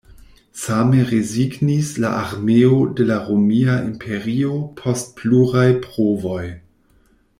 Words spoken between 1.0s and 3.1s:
rezignis la armeo de